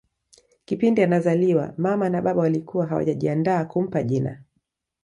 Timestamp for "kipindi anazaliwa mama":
0.65-2.09